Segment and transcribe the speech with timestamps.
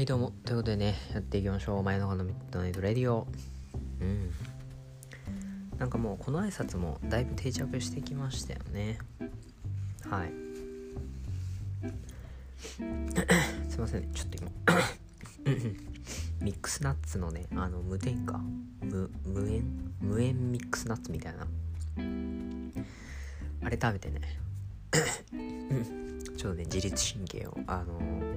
[0.00, 0.32] はいどうも。
[0.46, 1.82] ということでねやっていきましょう。
[1.82, 3.26] 前の方の Midnight Radio。
[4.00, 4.30] うん。
[5.78, 8.98] なんかもうこの挨拶もだいぶ定着してきましたよね。
[10.08, 10.32] はい。
[13.68, 14.08] すいませんね。
[14.14, 14.50] ちょっと今。
[16.40, 18.40] ミックスナッツのねあの無添加。
[18.80, 19.92] 無無塩？
[20.00, 21.46] 無塩ミックスナッツみたいな。
[23.64, 24.20] あれ食べてね。
[26.38, 28.29] ちょっとね自律神経をあの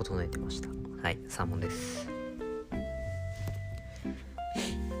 [0.00, 0.70] 整えてました。
[1.02, 2.08] はいサーモンです。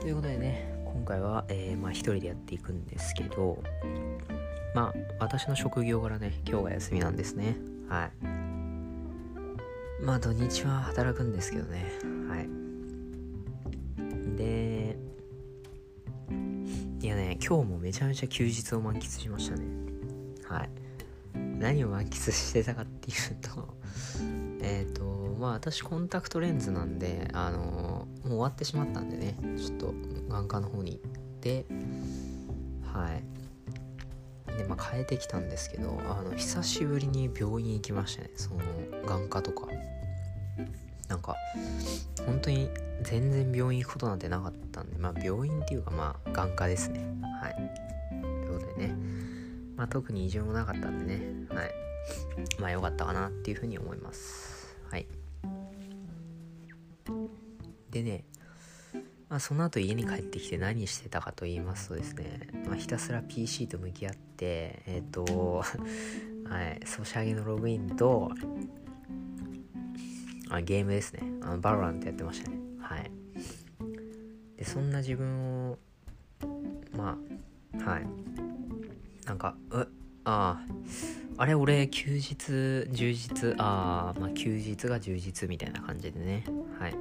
[0.00, 3.62] ということでね今回は、えー、まあ一人でやっていくんですけど
[4.74, 7.56] まあ私の職業柄ね今日が休みなんですね。
[7.88, 8.10] はい。
[10.04, 11.92] まあ土日は働くんですけどね。
[12.28, 12.48] はい。
[14.36, 14.98] で
[17.00, 19.64] いやね今日もめちゃめちゃ休日を満喫しましたね。
[20.46, 20.70] はい。
[21.34, 23.68] 何を満喫してたかっていうと
[24.62, 25.04] えっ、ー、と
[25.38, 29.94] まあ私コンタクトレンズなんであのもう終わってしまったんでねちょっと
[30.28, 31.66] 眼科の方に行って
[32.92, 33.22] はい。
[34.56, 38.60] でまあ変えてきたんですけどあの久しぶりに病院行きましたねその
[39.06, 39.68] 眼科とか。
[41.08, 41.34] なんか
[42.24, 42.68] 本当に
[43.02, 47.00] 全然病院行くことなんてなかったんでまあ病院っていうかまあ眼科ですね。
[47.42, 47.56] はい。
[48.22, 48.94] ということでね。
[49.76, 51.20] まあ特に異常もなかったんでね。
[51.48, 51.89] はい
[52.58, 55.06] まあ良かったかなっていうふうに思いますはい
[57.90, 58.24] でね
[59.30, 65.62] まあ、その後家に帰ってきて何してたかと言いますとですね、まあ、ひたすら PC と向き合って、えっ、ー、と、
[66.50, 68.32] はい、ソシャゲのログインと、
[70.48, 71.22] あゲームですね。
[71.42, 72.56] あの VALORANT やってましたね。
[72.80, 73.10] はい。
[74.56, 75.78] で、そんな自分を、
[76.96, 77.16] ま
[77.78, 78.06] あ、はい。
[79.26, 79.86] なんか、う、あ
[80.24, 80.60] あ、
[81.40, 86.44] あれ、俺、休日、充実、ああ、まあ、休日が充実みたいな感じでね。
[86.78, 86.94] はい。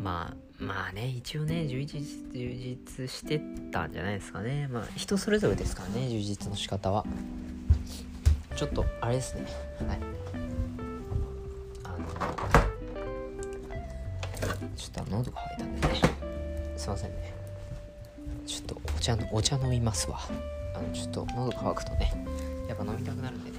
[0.00, 2.00] まあ、まあね、一応ね、充実、
[2.32, 4.66] 充実してたんじゃないですかね。
[4.72, 7.04] まあ、人それぞれですからね、充実の仕方は。
[8.56, 9.42] ちょっと、あれですね。
[9.86, 9.98] はい
[11.84, 11.98] あの。
[14.74, 15.94] ちょっと喉が渇いたんでね
[16.78, 17.34] すいませんね
[18.46, 20.18] ちょっとお茶のお茶飲みますわ
[20.78, 22.12] あのちょっと喉乾くとね
[22.68, 23.58] やっぱ飲みたくなるんでね、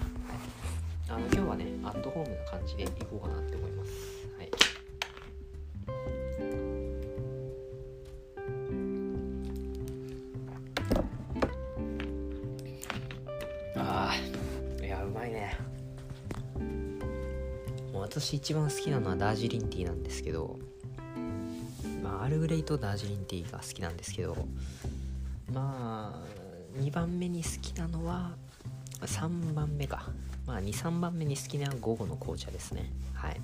[1.09, 3.91] はい、あの今日はねアットホームな感じでいこうかなって思います。
[4.37, 4.49] はい。
[13.75, 14.11] あ
[14.81, 15.57] あいやうまいね。
[17.93, 20.57] 私一番好きなのはダージリンティーなんですけど
[22.01, 24.35] まあ、アルグレイとダージリンティーが好きなんですけど
[25.53, 26.38] まあ
[26.77, 28.31] 2番目に好きなのは
[29.01, 30.09] 3番目か。
[30.45, 32.91] まあ23番目に好きな午後の紅茶ですね。
[33.13, 33.41] はい。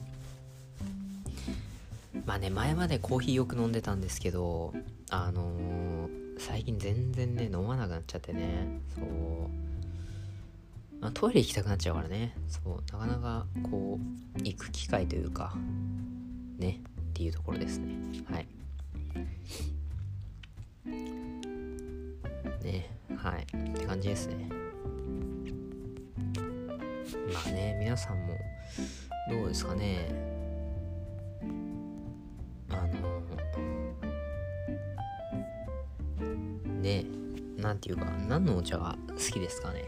[2.26, 4.74] まあね前までコーヒーよく飲んでたんですけど
[5.10, 8.80] あのー、最近全然ね飲まなくなっちゃってね。
[8.96, 9.06] そう。
[11.02, 12.36] まあ、トイレ行きたくなっちゃうからね。
[12.48, 12.92] そう。
[12.92, 15.54] なかなかこう行く機会というか
[16.58, 16.82] ね
[17.12, 17.96] っていうところですね。
[18.32, 18.48] はい。
[24.16, 24.50] ですね。
[27.34, 28.38] まあね皆さんも
[29.30, 30.08] どうですかね。
[32.70, 33.22] あの
[36.82, 37.06] ね
[37.58, 39.84] なんていうか何のお茶が好きですかね。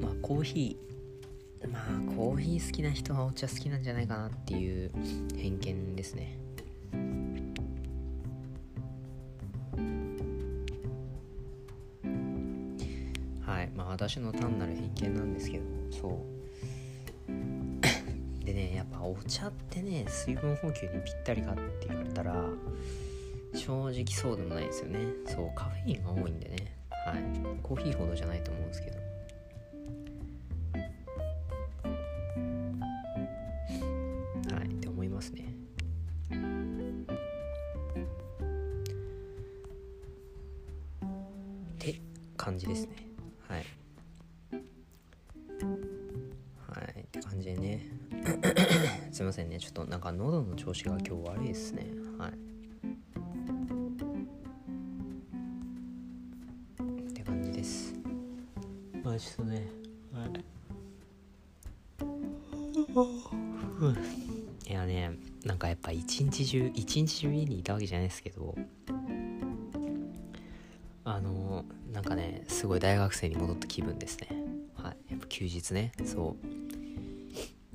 [0.00, 1.70] まあコーヒー。
[1.70, 4.90] まあコーヒー好きな人はお茶好きなんじゃないかなっていう
[5.36, 6.38] 偏見ですね。
[14.00, 15.64] 私の単なる偏見なんですけど。
[15.90, 17.30] そう。
[18.42, 22.34] でねやっぱお茶ってね水分補給にぴったりかって言われたら
[23.54, 25.00] 正直そうでもないですよね。
[25.26, 26.74] そうカフェインが多いんでね。
[26.90, 27.22] はい。
[27.62, 29.00] コーヒーほどじゃないと思うんですけど。
[42.40, 43.09] 感じですね
[47.54, 47.80] でね。
[49.10, 49.58] すいませんね。
[49.58, 51.86] ちょっとなんか喉の調子が今日悪いですね。
[52.18, 52.32] はい。
[57.10, 57.94] って感じです。
[59.02, 59.68] まあちょっとね。
[60.12, 60.30] はい。
[64.68, 65.12] いやね
[65.44, 68.56] なんかやっぱ一日中一日中家にいたわけじゃないですけど
[71.04, 74.28] あのなんかねすごい大学生に戻った気分ですね。
[74.76, 74.96] はい。
[75.10, 75.92] やっぱ休日ね。
[76.04, 76.59] そう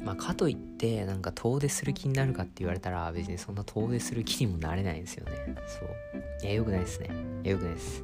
[0.06, 5.32] まあかといってなんか遠出する気になるかって言われたら別にそんな遠出する気にもなれないんですよね。
[5.68, 5.90] そう。
[6.44, 7.10] いやよくないですね。
[7.44, 8.04] いやよくないです。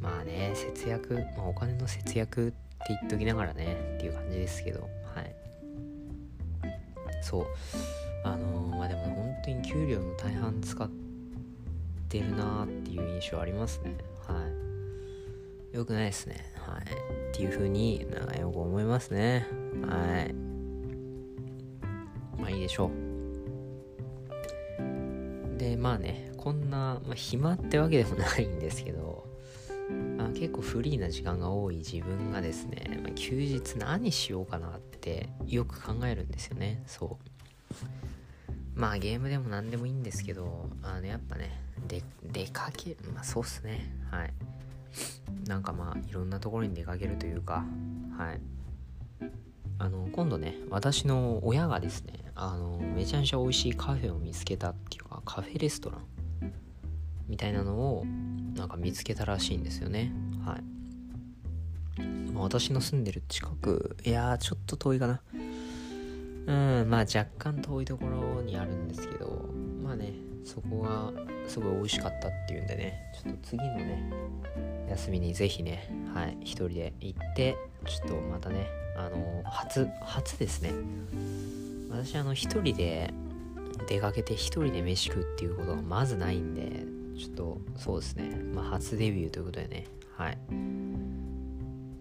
[0.00, 2.56] まあね節約、まあ、お金の節約って
[2.88, 4.80] 言っときながらねっていう感じですけど。
[5.14, 5.34] はい。
[7.22, 7.46] そう。
[8.24, 10.90] あのー、まあでも本当に給料の大半使っ
[12.08, 13.94] てるなーっていう印象ありますね。
[14.26, 14.34] は
[15.72, 15.76] い。
[15.76, 16.52] よくないですね。
[16.56, 16.82] はい。
[16.82, 19.46] っていう風になんかよく思いますね。
[19.86, 20.53] はい。
[22.44, 22.90] まあいいでしょ
[25.56, 29.26] うでまあねこんな、まあ、暇ってわけでもないんですけど
[30.18, 37.34] あ結構フリーな時間が多い自分がですね、まあ、休日何しようかなってよく考えるんですよねそう
[38.74, 43.88] まあゲームでも何でもいいんですけど、あのやっぱね、出かけ、まあそうっすね。
[44.10, 44.32] はい。
[45.46, 47.64] なんかまあいろんなところに出かけるというか、
[48.18, 48.40] はい。
[49.84, 56.00] あの、今度ね、私の親がですね、あの、めちゃめちゃ美味しいカフェを見つけたっていうか、カフェレストラン
[57.28, 58.04] みたいなのを
[58.56, 60.10] なんか見つけたらしいんですよね。
[60.44, 62.02] はい。
[62.32, 65.20] まあ、私の住んでる近く、いやー、ちょっと遠いかな。
[66.46, 69.48] うんまあ若干遠いところにあるんですけど
[69.82, 70.12] まあね
[70.44, 71.10] そこが
[71.48, 74.10] すごい美味しかったっていうんでねちょっと次のね
[74.90, 77.56] 休みにぜひねはい一人で行って
[77.86, 80.72] ちょっとまたねあの初初ですね。
[81.90, 83.12] 私あの一人で
[83.88, 86.84] 出かけて一人で飯食うっていうことがまずないんで
[87.18, 88.30] ちょっとそうですね。
[88.54, 89.86] まあ初デビューということでね
[90.16, 90.38] はい。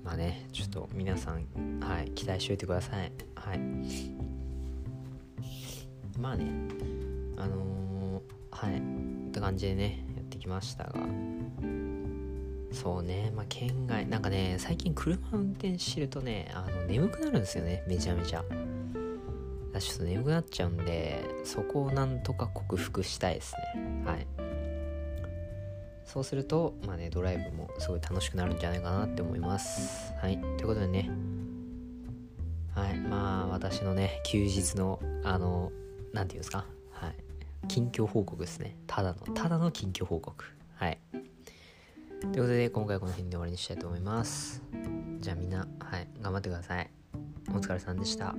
[0.04, 1.46] まあねちょっと皆さん
[1.80, 3.12] はい期待しておいてください。
[3.36, 3.60] はい。
[6.19, 6.46] まあね
[7.38, 7.93] あのー、
[8.63, 8.77] はい。
[8.77, 10.94] って感じでねやってきましたが。
[12.71, 13.31] そうね。
[13.36, 17.83] まあ県外なんかね最近車運転してるとねあの眠くなるんですよね。
[17.88, 18.44] めちゃめちゃ。
[19.80, 24.04] ちょっと眠くなっちゃうんでそこをなんとか克服したいですね。
[24.06, 24.27] はい。
[26.06, 30.13] そうするとまあねドライブもすごい楽しくなるんじゃないかなって思います。
[30.21, 30.38] はい。
[30.38, 31.10] ということでね。
[32.75, 32.98] はい。
[33.00, 35.71] まあ私のね休日のあの
[36.13, 36.65] 何て言うんですか？
[37.74, 38.75] 近況報告ですね。
[38.86, 40.46] ただのただの近況報告。
[40.75, 41.00] はい。
[41.12, 44.62] ということで今回はこの辺で終わりにしたいと思います。
[45.18, 46.88] じゃあみんなはい頑張ってください。
[47.50, 48.36] お疲れさんでした。